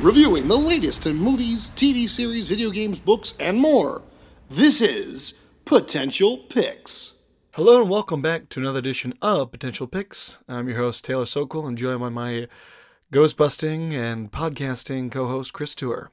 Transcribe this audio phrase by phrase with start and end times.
[0.00, 4.00] Reviewing the latest in movies, TV series, video games, books, and more.
[4.48, 5.34] This is
[5.66, 7.12] Potential Picks.
[7.50, 10.38] Hello and welcome back to another edition of Potential Picks.
[10.48, 12.48] I'm your host Taylor Sokol, and joined by my
[13.10, 16.10] ghostbusting and podcasting co-host Chris Tour.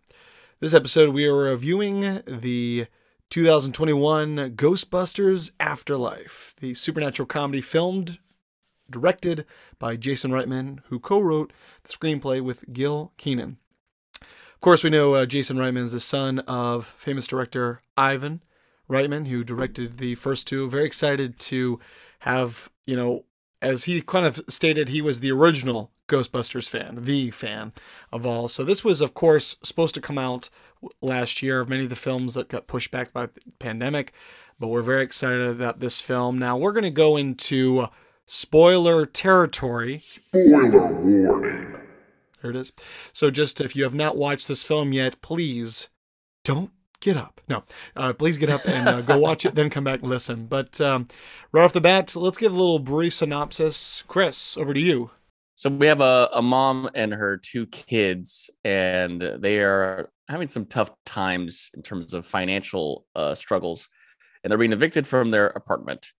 [0.61, 2.87] This episode we are reviewing the
[3.29, 8.17] 2021 Ghostbusters Afterlife, the supernatural comedy filmed,
[8.89, 9.45] directed
[9.77, 11.51] by Jason Reitman, who co-wrote
[11.83, 13.57] the screenplay with Gil Kenan.
[14.21, 18.41] Of course, we know uh, Jason Reitman is the son of famous director Ivan
[18.89, 20.69] Reitman, who directed the first two.
[20.69, 21.77] Very excited to
[22.19, 23.25] have, you know,
[23.61, 27.73] as he kind of stated, he was the original Ghostbusters fan, the fan
[28.11, 28.47] of all.
[28.47, 30.49] So this was, of course, supposed to come out
[31.01, 34.13] last year of many of the films that got pushed back by the pandemic,
[34.59, 36.37] but we're very excited about this film.
[36.37, 37.87] Now we're going to go into
[38.25, 39.99] spoiler territory.
[39.99, 41.75] Spoiler warning.
[42.41, 42.71] There it is.
[43.11, 45.89] So just if you have not watched this film yet, please
[46.43, 47.41] don't get up.
[47.47, 47.63] No,
[47.95, 50.45] uh, please get up and uh, go watch it, then come back and listen.
[50.45, 51.07] But um,
[51.51, 54.03] right off the bat, let's give a little brief synopsis.
[54.07, 55.11] Chris, over to you.
[55.57, 60.65] So we have a, a mom and her two kids, and they are having some
[60.65, 63.87] tough times in terms of financial uh, struggles,
[64.43, 66.11] and they're being evicted from their apartment.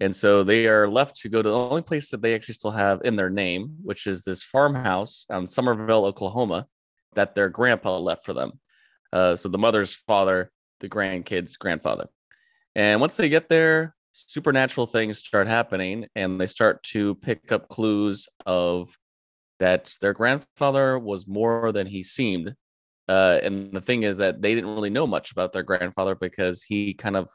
[0.00, 2.70] And so they are left to go to the only place that they actually still
[2.70, 6.66] have in their name, which is this farmhouse on Summerville, Oklahoma,
[7.14, 8.52] that their grandpa left for them.
[9.12, 10.50] Uh, so the mother's father,
[10.80, 12.06] the grandkids' grandfather.
[12.74, 17.68] And once they get there, supernatural things start happening, and they start to pick up
[17.68, 18.96] clues of
[19.58, 22.54] that their grandfather was more than he seemed.
[23.08, 26.62] Uh, and the thing is that they didn't really know much about their grandfather because
[26.62, 27.30] he kind of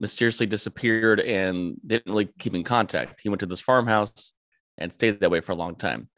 [0.00, 3.20] mysteriously disappeared and didn't really keep in contact.
[3.22, 4.32] He went to this farmhouse
[4.78, 6.08] and stayed that way for a long time.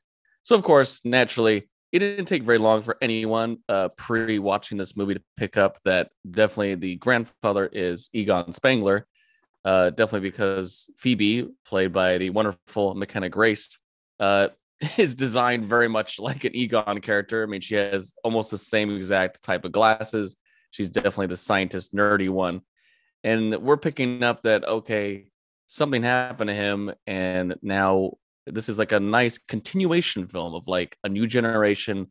[0.42, 4.96] So, of course, naturally, it didn't take very long for anyone uh, pre watching this
[4.96, 9.06] movie to pick up that definitely the grandfather is Egon Spengler.
[9.66, 13.78] Uh, definitely because Phoebe, played by the wonderful McKenna Grace,
[14.20, 14.48] uh,
[14.96, 17.42] is designed very much like an Egon character.
[17.42, 20.38] I mean, she has almost the same exact type of glasses.
[20.70, 22.62] She's definitely the scientist, nerdy one
[23.26, 25.26] and we're picking up that okay
[25.66, 28.12] something happened to him and now
[28.46, 32.06] this is like a nice continuation film of like a new generation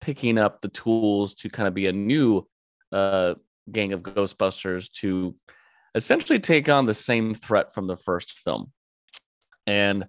[0.00, 2.46] picking up the tools to kind of be a new
[2.92, 3.34] uh
[3.70, 5.34] gang of ghostbusters to
[5.94, 8.72] essentially take on the same threat from the first film
[9.66, 10.06] and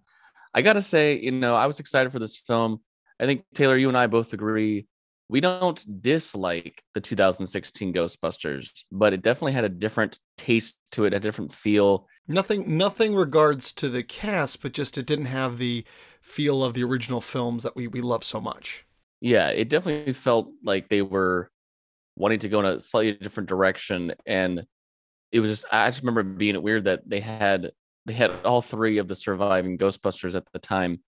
[0.53, 2.79] i gotta say you know i was excited for this film
[3.19, 4.88] i think taylor you and i both agree
[5.28, 11.13] we don't dislike the 2016 Ghostbusters, but it definitely had a different taste to it,
[11.13, 12.07] a different feel.
[12.28, 15.84] Nothing nothing regards to the cast, but just it didn't have the
[16.22, 18.85] feel of the original films that we we love so much.
[19.22, 21.50] Yeah, it definitely felt like they were
[22.16, 24.66] wanting to go in a slightly different direction and
[25.31, 27.71] it was just I just remember being weird that they had
[28.05, 30.99] they had all three of the surviving Ghostbusters at the time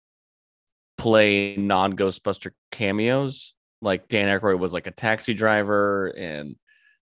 [0.97, 6.55] play non-Ghostbuster cameos like Dan Aykroyd was like a taxi driver and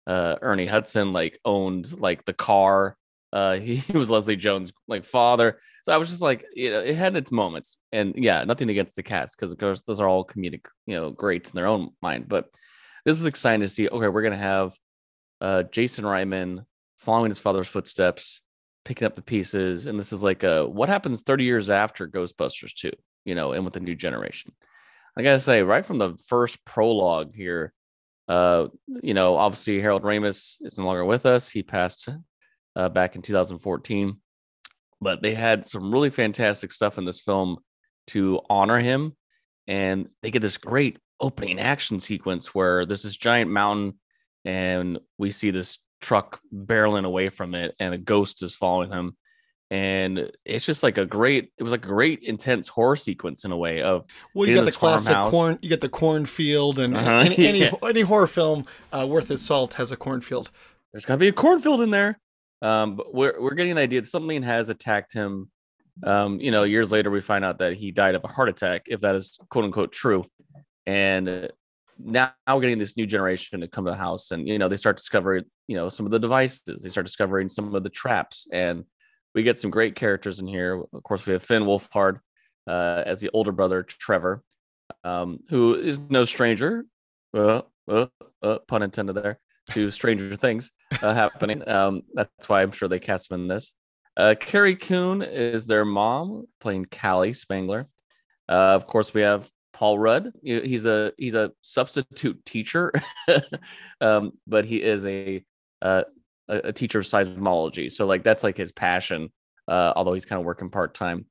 [0.07, 2.97] uh, Ernie Hudson like owned like the car.
[3.33, 5.59] Uh, he, was Leslie Jones' like father.
[5.83, 8.95] So I was just like, you know, it had its moments, and yeah, nothing against
[8.95, 11.89] the cast because of course those are all comedic, you know, greats in their own
[12.01, 12.27] mind.
[12.27, 12.49] But
[13.05, 13.89] this was exciting to see.
[13.89, 14.75] Okay, we're gonna have
[15.39, 16.65] uh, Jason Reitman
[17.01, 18.41] following his father's footsteps,
[18.85, 22.73] picking up the pieces, and this is like a what happens 30 years after Ghostbusters
[22.75, 22.91] 2,
[23.25, 24.53] you know, and with the new generation.
[25.17, 27.73] I gotta say, right from the first prologue here,
[28.27, 28.67] uh,
[29.01, 31.49] you know, obviously Harold Ramis is no longer with us.
[31.49, 32.07] He passed
[32.75, 34.17] uh, back in 2014,
[35.01, 37.57] but they had some really fantastic stuff in this film
[38.07, 39.15] to honor him,
[39.67, 43.99] and they get this great opening action sequence where there's this giant mountain,
[44.45, 49.15] and we see this truck barreling away from it, and a ghost is following him
[49.71, 53.51] and it's just like a great it was like a great intense horror sequence in
[53.51, 54.05] a way of
[54.35, 55.31] well you got the classic farmhouse.
[55.31, 57.09] corn you got the cornfield and uh-huh.
[57.25, 57.71] any, any, yeah.
[57.83, 60.51] any, horror film uh, worth its salt has a cornfield
[60.91, 62.19] there's got to be a cornfield in there
[62.61, 65.49] um, but we're, we're getting the idea that something has attacked him
[66.05, 68.83] um, you know years later we find out that he died of a heart attack
[68.87, 70.25] if that is quote unquote true
[70.85, 71.49] and
[71.99, 74.77] now we're getting this new generation to come to the house and you know they
[74.77, 78.47] start discovering you know some of the devices they start discovering some of the traps
[78.51, 78.83] and
[79.33, 80.83] we get some great characters in here.
[80.93, 82.19] Of course, we have Finn Wolfhard
[82.67, 84.43] uh, as the older brother, Trevor,
[85.03, 86.85] um, who is no stranger
[87.33, 88.07] uh, uh,
[88.41, 89.39] uh, pun intended there,
[89.71, 90.71] to Stranger Things
[91.01, 91.67] uh, happening.
[91.67, 93.73] Um, that's why I'm sure they cast him in this.
[94.17, 97.87] Uh, Carrie Coon is their mom, playing Callie Spengler.
[98.49, 99.49] Uh, of course, we have
[99.81, 100.31] Paul Rudd.
[100.43, 102.93] He's a he's a substitute teacher,
[104.01, 105.43] um, but he is a,
[105.81, 106.03] uh,
[106.47, 107.91] a teacher of seismology.
[107.91, 109.31] So like that's like his passion.
[109.67, 111.25] Uh, although he's kind of working part time.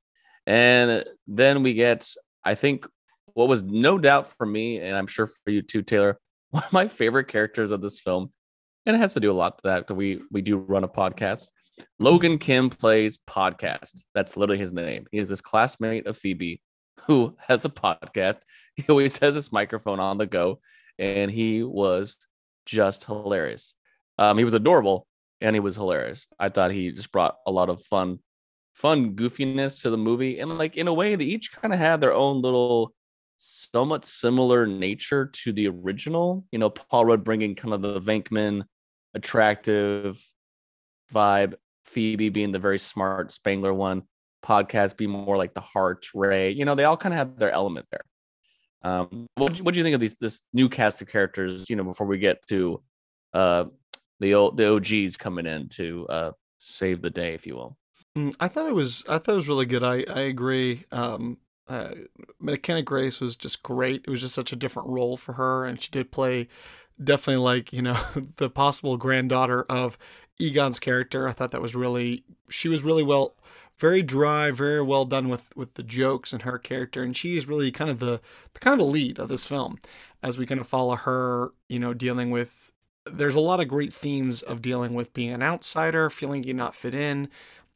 [0.47, 2.11] And then we get,
[2.45, 2.87] I think,
[3.35, 6.19] what was no doubt for me, and I'm sure for you too, Taylor,
[6.51, 8.33] one of my favorite characters of this film,
[8.85, 10.89] and it has to do a lot with that because we we do run a
[10.89, 11.47] podcast.
[12.01, 14.07] Logan Kim plays podcast.
[14.13, 15.07] That's literally his name.
[15.13, 16.61] He is this classmate of Phoebe
[17.11, 18.43] who has a podcast.
[18.77, 20.61] He always has his microphone on the go,
[20.97, 22.17] and he was
[22.67, 23.75] just hilarious.
[24.17, 25.09] Um, he was adorable
[25.41, 26.29] and he was hilarious.
[26.39, 28.21] I thought he just brought a lot of fun,
[28.75, 32.01] fun goofiness to the movie, and like in a way, they each kind of had
[32.01, 32.95] their own little,
[33.39, 36.45] somewhat similar nature to the original.
[36.53, 38.63] You know, Paul Rudd bringing kind of the Venkman
[39.15, 40.25] attractive
[41.13, 41.55] vibe,
[41.87, 44.05] Phoebe being the very smart Spengler one,
[44.45, 46.51] podcast be more like the heart Ray.
[46.51, 48.05] You know, they all kind of have their element there.
[48.83, 51.69] Um, what do you think of these this new cast of characters?
[51.69, 52.83] You know, before we get to
[53.35, 53.65] uh
[54.21, 57.77] the old the OGs coming in to uh save the day, if you will.
[58.17, 59.83] Mm, I thought it was I thought it was really good.
[59.83, 60.85] I I agree.
[60.93, 61.39] Um,
[61.69, 61.95] uh,
[62.41, 64.03] McKenna Grace was just great.
[64.05, 66.49] It was just such a different role for her, and she did play
[67.03, 67.99] definitely like you know
[68.37, 69.97] the possible granddaughter of
[70.39, 71.29] Egon's character.
[71.29, 73.37] I thought that was really she was really well
[73.81, 77.49] very dry, very well done with with the jokes and her character, and she is
[77.49, 78.21] really kind of the,
[78.53, 79.79] the kind of the lead of this film
[80.23, 82.71] as we kind of follow her, you know, dealing with.
[83.11, 86.77] There's a lot of great themes of dealing with being an outsider, feeling you not
[86.77, 87.31] fit in.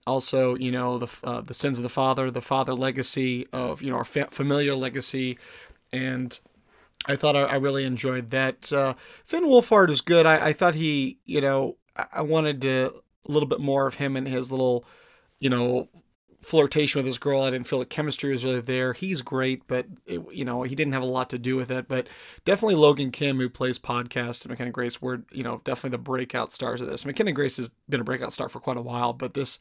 [0.07, 3.91] Also, you know, the uh, the sins of the father, the father legacy of you
[3.91, 5.39] know our fa- familiar legacy,
[5.91, 6.39] and
[7.07, 8.71] I thought I, I really enjoyed that.
[8.71, 10.27] Uh, Finn Wolfhard is good.
[10.27, 12.95] I, I thought he, you know, I, I wanted to
[13.27, 14.85] a little bit more of him and his little
[15.41, 15.89] you know,
[16.43, 17.41] flirtation with this girl.
[17.41, 18.93] I didn't feel the chemistry was really there.
[18.93, 21.89] He's great, but it, you know, he didn't have a lot to do with it.
[21.89, 22.07] But
[22.45, 26.53] definitely Logan Kim, who plays podcast, and McKenna Grace were, you know, definitely the breakout
[26.53, 27.07] stars of this.
[27.07, 29.59] McKenna Grace has been a breakout star for quite a while, but this,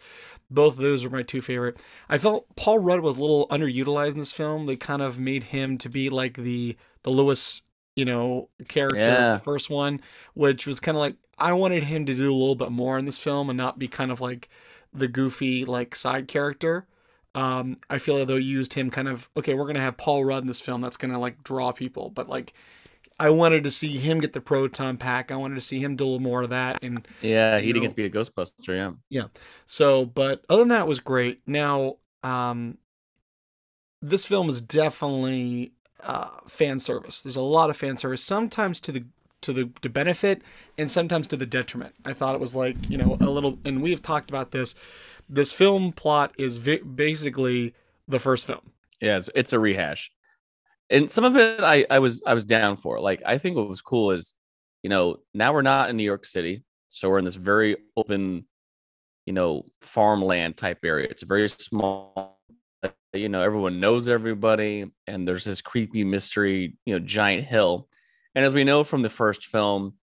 [0.52, 1.82] both of those are my two favorite.
[2.10, 4.66] I felt Paul Rudd was a little underutilized in this film.
[4.66, 7.62] They kind of made him to be like the the Louis,
[7.96, 9.34] you know, character Yeah.
[9.34, 10.02] the first one,
[10.34, 13.06] which was kind of like I wanted him to do a little bit more in
[13.06, 14.50] this film and not be kind of like
[14.94, 16.88] the goofy like side character.
[17.36, 19.54] Um, I feel like they used him kind of okay.
[19.56, 20.82] We're gonna have Paul Rudd in this film.
[20.82, 22.54] That's gonna like draw people, but like
[23.20, 25.32] I wanted to see him get the proton pack.
[25.32, 26.84] I wanted to see him do a little more of that.
[26.84, 28.80] And Yeah, he didn't know- get to be a Ghostbuster.
[28.80, 29.26] Yeah, yeah.
[29.66, 31.42] so, but other than that, it was great.
[31.48, 32.78] Now, um,
[34.02, 37.22] this film is definitely uh, fan service.
[37.24, 39.06] There's a lot of fan service, sometimes to the
[39.44, 40.42] to the to benefit,
[40.78, 41.94] and sometimes to the detriment.
[42.06, 44.76] I thought it was like you know a little, and we have talked about this.
[45.30, 47.74] This film plot is vi- basically
[48.08, 48.72] the first film.
[49.02, 50.12] yeah, it's, it's a rehash,
[50.90, 53.00] and some of it I I was I was down for.
[53.00, 54.34] Like I think what was cool is,
[54.84, 58.46] you know, now we're not in New York City, so we're in this very open,
[59.26, 61.08] you know, farmland type area.
[61.10, 62.40] It's a very small.
[63.14, 67.88] You know, everyone knows everybody, and there's this creepy mystery, you know, giant hill.
[68.36, 69.94] And as we know from the first film,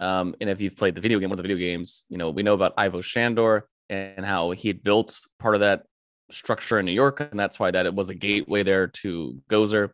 [0.00, 2.30] um, and if you've played the video game, one of the video games, you know,
[2.30, 5.84] we know about Ivo Shandor and how he had built part of that
[6.30, 9.90] structure in New York, and that's why that it was a gateway there to Gozer.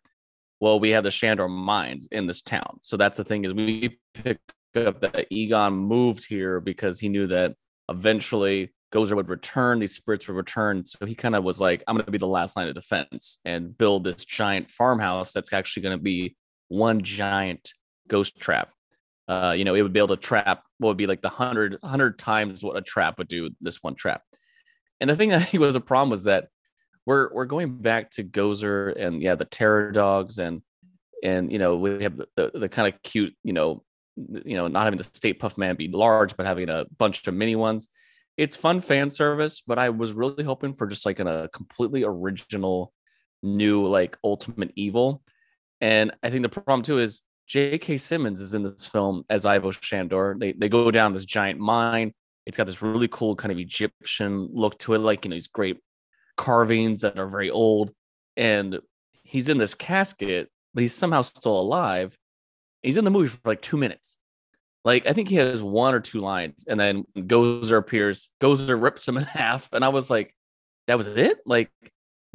[0.59, 3.97] Well, we have the Shandor mines in this town, so that's the thing is we
[4.13, 4.39] pick
[4.75, 7.55] up that Egon moved here because he knew that
[7.89, 10.85] eventually Gozer would return, these spirits would return.
[10.85, 13.39] So he kind of was like, I'm going to be the last line of defense
[13.45, 16.35] and build this giant farmhouse that's actually going to be
[16.67, 17.73] one giant
[18.07, 18.69] ghost trap.
[19.27, 21.77] Uh, you know, it would be able to trap what would be like the hundred
[21.83, 23.49] hundred times what a trap would do.
[23.61, 24.21] This one trap,
[24.99, 26.49] and the thing that was a problem was that
[27.05, 30.61] we're we're going back to Gozer and yeah, the terror dogs and
[31.23, 33.83] and you know we have the, the, the kind of cute you know
[34.15, 37.33] you know not having the Stay Puft man be large but having a bunch of
[37.33, 37.89] mini ones
[38.37, 42.03] it's fun fan service but i was really hoping for just like an, a completely
[42.03, 42.93] original
[43.43, 45.21] new like ultimate evil
[45.81, 49.71] and i think the problem too is j.k simmons is in this film as ivo
[49.71, 52.13] shandor they, they go down this giant mine.
[52.45, 55.47] It's got this really cool kind of egyptian look to it like you know these
[55.47, 55.79] great
[56.37, 57.91] carvings that are very old.
[58.37, 58.79] And
[59.23, 62.15] he's in this casket but he's somehow still alive.
[62.83, 64.19] He's in the movie for like two minutes.
[64.83, 68.29] Like I think he has one or two lines, and then Gozer appears.
[68.39, 70.35] Gozer rips him in half, and I was like,
[70.85, 71.71] "That was it." Like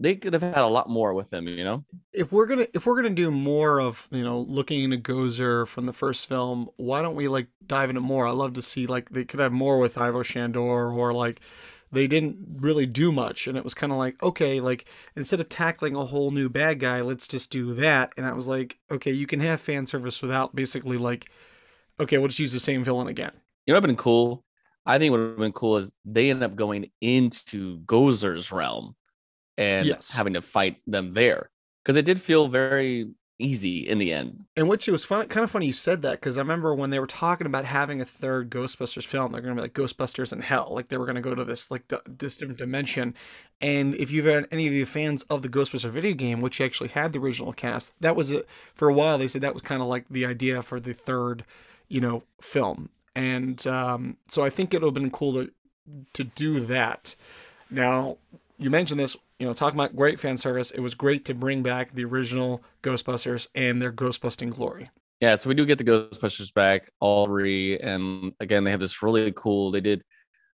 [0.00, 1.85] they could have had a lot more with him, you know.
[2.12, 5.87] If we're gonna if we're gonna do more of you know looking into Gozer from
[5.87, 8.26] the first film, why don't we like dive into more?
[8.26, 11.40] I love to see like they could have more with Ivo Shandor or like
[11.92, 15.49] they didn't really do much and it was kind of like okay like instead of
[15.49, 19.11] tackling a whole new bad guy let's just do that and i was like okay
[19.11, 21.30] you can have fan service without basically like
[21.99, 23.33] okay we'll just use the same villain again
[23.66, 24.45] You know what would have been cool?
[24.87, 28.97] I think what would have been cool is they end up going into Gozer's realm
[29.61, 30.12] and Yes.
[30.14, 31.50] having to fight them there.
[31.85, 34.45] Because it did feel very easy in the end.
[34.55, 36.90] and which it was fun, kind of funny you said that because i remember when
[36.90, 40.31] they were talking about having a third ghostbusters film they're going to be like ghostbusters
[40.31, 43.14] in hell like they were going to go to this like the, this different dimension
[43.62, 46.90] and if you've had any of the fans of the ghostbuster video game which actually
[46.90, 49.81] had the original cast that was a, for a while they said that was kind
[49.81, 51.43] of like the idea for the third
[51.88, 55.50] you know film and um, so i think it would have been cool to
[56.12, 57.17] to do that
[57.71, 58.19] now
[58.59, 61.62] you mentioned this you know talking about great fan service it was great to bring
[61.62, 64.88] back the original ghostbusters and their ghostbusting glory
[65.20, 69.02] Yeah, so we do get the Ghostbusters back, all three, and again they have this
[69.02, 69.70] really cool.
[69.70, 70.02] They did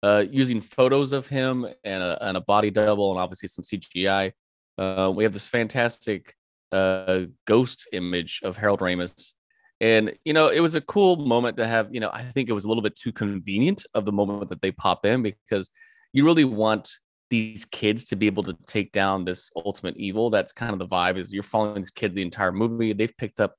[0.03, 4.33] uh, using photos of him and a, and a body double, and obviously some CGI.
[4.79, 6.35] Uh, we have this fantastic
[6.71, 9.33] uh, ghost image of Harold Ramis,
[9.81, 11.93] and you know it was a cool moment to have.
[11.93, 14.63] You know, I think it was a little bit too convenient of the moment that
[14.63, 15.71] they pop in because
[16.13, 16.89] you really want
[17.33, 20.29] these kids to be able to take down this ultimate evil.
[20.29, 21.17] That's kind of the vibe.
[21.17, 22.93] Is you're following these kids the entire movie.
[22.93, 23.55] They've picked up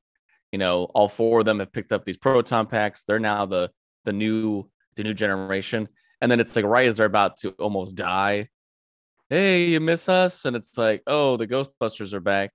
[0.53, 3.69] you know all four of them have picked up these proton packs they're now the
[4.05, 5.89] the new the new generation
[6.21, 8.47] and then it's like right as they're about to almost die
[9.29, 12.51] hey you miss us and it's like oh the ghostbusters are back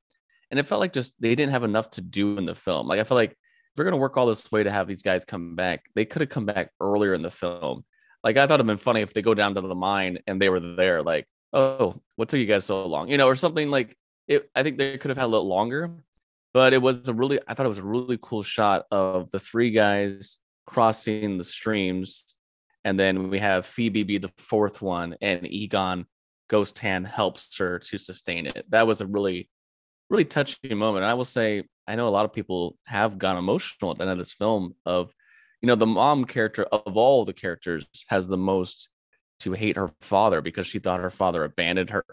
[0.50, 3.00] and it felt like just they didn't have enough to do in the film like
[3.00, 3.36] i feel like if
[3.76, 6.30] we're to work all this way to have these guys come back they could have
[6.30, 7.84] come back earlier in the film
[8.24, 10.48] like i thought it'd been funny if they go down to the mine and they
[10.48, 13.08] were there like oh what took you guys so long?
[13.08, 13.96] You know or something like
[14.26, 15.90] it i think they could have had a little longer
[16.52, 19.40] but it was a really i thought it was a really cool shot of the
[19.40, 22.36] three guys crossing the streams
[22.84, 26.06] and then we have phoebe be the fourth one and egon
[26.48, 28.64] ghost hand helps her to sustain it.
[28.70, 29.48] That was a really
[30.10, 31.04] really touching moment.
[31.04, 34.04] And i will say i know a lot of people have gone emotional at the
[34.04, 35.12] end of this film of
[35.62, 38.88] you know the mom character of all the characters has the most
[39.40, 42.04] to hate her father because she thought her father abandoned her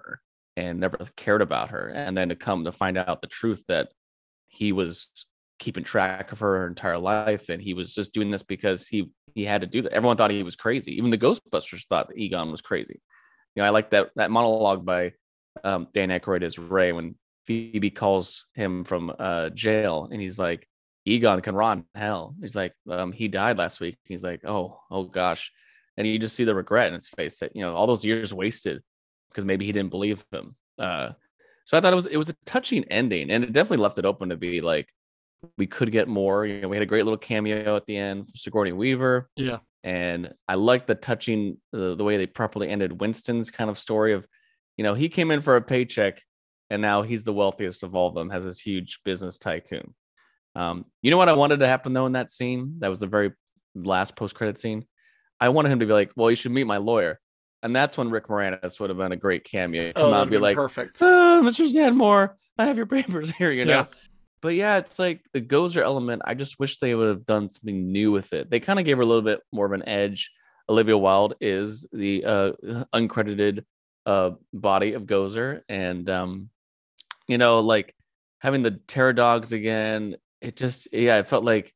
[0.58, 1.90] and never cared about her.
[1.90, 3.90] And then to come to find out the truth that
[4.48, 5.12] he was
[5.60, 9.44] keeping track of her, entire life and he was just doing this because he he
[9.44, 9.92] had to do that.
[9.92, 10.94] Everyone thought he was crazy.
[10.98, 13.02] Even the ghostbusters thought egon was crazy.
[13.56, 15.14] You know i like that that monologue by
[15.64, 17.16] um, dan Aykroyd as ray when
[17.48, 20.68] phoebe calls him from uh, jail and he's like
[21.06, 22.36] egon can rot in hell.
[22.40, 23.98] He's like um, he died last week.
[24.04, 25.52] He's like oh oh gosh.
[25.98, 28.34] And you just see the regret in his face that you know all those years
[28.34, 28.82] wasted
[29.30, 30.56] because maybe he didn't believe him.
[30.78, 31.12] Uh,
[31.66, 34.06] so I thought it was it was a touching ending, and it definitely left it
[34.06, 34.90] open to be like
[35.58, 36.46] we could get more.
[36.46, 39.60] You know, we had a great little cameo at the end from Sigourney Weaver, yeah.
[39.86, 44.14] And I like the touching the, the way they properly ended Winston's kind of story
[44.14, 44.28] of,
[44.78, 46.24] you know, he came in for a paycheck,
[46.72, 49.94] and now he's the wealthiest of all of them, has this huge business tycoon.
[50.56, 52.76] Um, you know what I wanted to happen though in that scene?
[52.80, 53.34] That was the very
[53.76, 54.86] last post credit scene.
[55.40, 57.20] I wanted him to be like, "Well, you should meet my lawyer,"
[57.62, 59.92] and that's when Rick Moranis would have been a great cameo.
[59.94, 61.68] Come out and be like, perfect uh, Mr.
[61.68, 63.72] Stanmore, I have your papers here, you know.
[63.72, 63.86] Yeah.
[64.42, 66.22] But yeah, it's like the Gozer element.
[66.26, 68.50] I just wish they would have done something new with it.
[68.52, 70.32] They kind of gave her a little bit more of an edge.
[70.70, 72.52] Olivia Wilde is the uh,
[72.94, 73.64] uncredited
[74.06, 76.50] uh, body of Gozer, and um,
[77.28, 77.96] you know, like
[78.40, 80.16] having the terror dogs again.
[80.46, 81.74] It just yeah, it felt like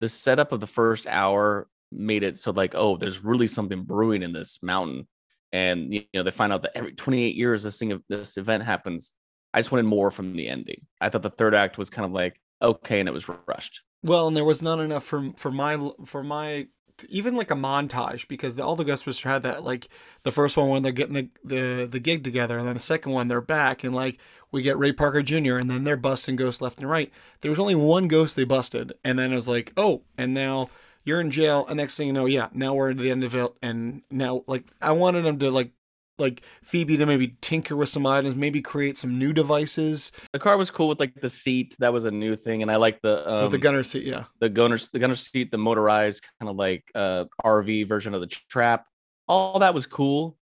[0.00, 4.22] the setup of the first hour made it so like oh, there's really something brewing
[4.22, 5.06] in this mountain,
[5.52, 8.64] and you know they find out that every 28 years this thing of this event
[8.64, 9.12] happens.
[9.54, 10.86] I just wanted more from the ending.
[11.00, 13.82] I thought the third act was kind of like okay, and it was rushed.
[14.02, 16.66] Well, and there was not enough for for my for my
[17.08, 19.88] even like a montage because the, all the Ghostbusters had that like
[20.22, 23.12] the first one when they're getting the, the the gig together, and then the second
[23.12, 24.18] one they're back, and like
[24.50, 25.56] we get Ray Parker Jr.
[25.56, 27.12] and then they're busting ghosts left and right.
[27.40, 30.70] There was only one ghost they busted, and then it was like oh, and now
[31.04, 33.34] you're in jail, and next thing you know, yeah, now we're at the end of
[33.34, 35.72] it, and now like I wanted them to like
[36.18, 40.12] like Phoebe to maybe tinker with some items, maybe create some new devices.
[40.32, 41.76] The car was cool with like the seat.
[41.78, 44.24] That was a new thing, and I like the um, the gunner seat, yeah.
[44.40, 48.26] the gunner the gunner seat, the motorized kind of like uh RV version of the
[48.26, 48.86] trap.
[49.26, 50.36] All that was cool.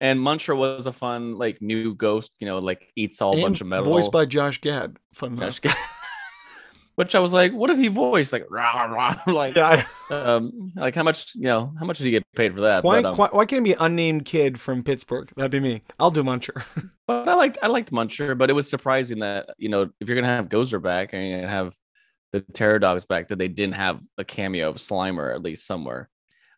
[0.00, 3.42] And Muncher was a fun like new ghost, you know, like eats all a And
[3.42, 3.84] bunch of metal.
[3.84, 4.96] Voiced by Josh Gad.
[5.14, 5.38] Fun.
[5.38, 5.76] Josh Gad.
[6.96, 8.32] which I was like, what did he voice?
[8.32, 9.84] Like, rah, rah, like, Yeah.
[10.10, 12.84] um, like how much, you know, how much did he get paid for that?
[12.84, 15.30] Why, But, um, why, why can't it be unnamed kid from Pittsburgh?
[15.36, 15.82] That'd be me.
[15.98, 16.62] I'll do Muncher.
[17.06, 20.16] but I liked, I liked Muncher, but it was surprising that, you know, if you're
[20.16, 21.76] going to have Gozer back and you're going to have
[22.32, 26.08] the Terror Dogs back, that they didn't have a cameo of Slimer at least somewhere.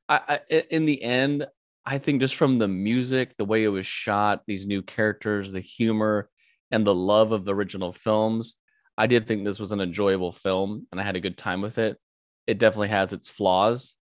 [0.08, 1.46] I, I, i- in the end,
[1.86, 5.60] I think just from the music, the way it was shot, these new characters, the
[5.60, 6.28] humor,
[6.70, 8.56] and the love of the original films,
[8.96, 11.78] I did think this was an enjoyable film and I had a good time with
[11.78, 11.98] it.
[12.46, 13.96] It definitely has its flaws,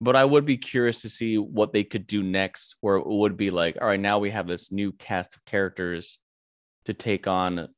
[0.00, 3.36] but I would be curious to see what they could do next, where it would
[3.36, 6.18] be like, all right, now we have this new cast of characters
[6.84, 7.68] to take on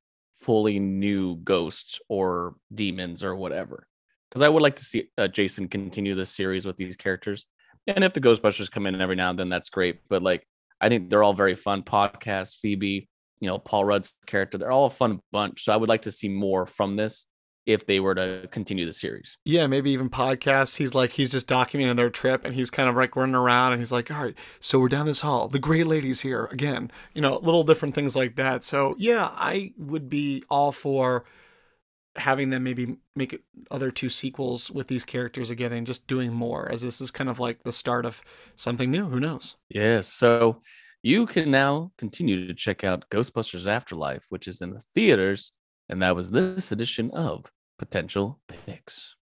[0.40, 3.86] fully new ghosts or demons or whatever.
[4.28, 7.46] Because I would like to see uh, Jason continue this series with these characters.
[7.86, 10.00] And if the Ghostbusters come in every now and then, that's great.
[10.08, 10.46] But like,
[10.80, 12.56] I think they're all very fun podcasts.
[12.56, 13.08] Phoebe,
[13.40, 15.64] you know, Paul Rudd's character, they're all a fun bunch.
[15.64, 17.26] So I would like to see more from this
[17.66, 19.38] if they were to continue the series.
[19.44, 20.76] Yeah, maybe even podcasts.
[20.76, 23.82] He's like, he's just documenting their trip and he's kind of like running around and
[23.82, 25.48] he's like, all right, so we're down this hall.
[25.48, 26.90] The great lady's here again.
[27.12, 28.62] You know, little different things like that.
[28.62, 31.24] So, yeah, I would be all for
[32.14, 36.70] having them maybe make other two sequels with these characters again and just doing more
[36.70, 38.22] as this is kind of like the start of
[38.54, 39.06] something new.
[39.06, 39.56] Who knows?
[39.68, 40.06] Yes.
[40.06, 40.60] So
[41.06, 45.52] you can now continue to check out Ghostbusters Afterlife, which is in the theaters.
[45.88, 47.44] And that was this edition of
[47.78, 49.14] Potential Picks.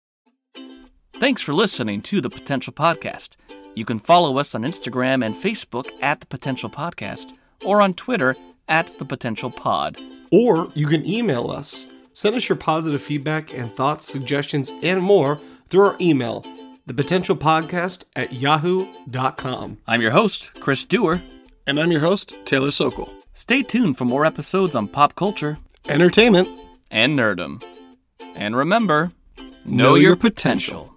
[1.14, 3.30] Thanks for listening to the Potential Podcast.
[3.74, 7.32] You can follow us on Instagram and Facebook at the Potential Podcast
[7.64, 8.36] or on Twitter
[8.68, 9.98] at the Potential Pod.
[10.30, 11.88] Or you can email us.
[12.12, 16.42] Send us your positive feedback and thoughts, suggestions, and more through our email,
[16.88, 19.78] thepotentialpodcast at yahoo.com.
[19.88, 21.20] I'm your host, Chris Dewar.
[21.66, 23.12] And I'm your host, Taylor Sokol.
[23.33, 26.49] Stay tuned for more episodes on pop culture Entertainment.
[26.90, 27.62] and nerdom.
[28.35, 29.12] And remember,
[29.64, 30.91] Know know, your your potential.